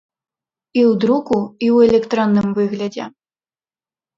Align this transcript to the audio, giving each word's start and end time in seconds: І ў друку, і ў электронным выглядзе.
І 0.77 0.81
ў 0.83 0.91
друку, 1.03 1.37
і 1.67 1.69
ў 1.75 1.91
электронным 1.91 2.47
выглядзе. 2.59 3.05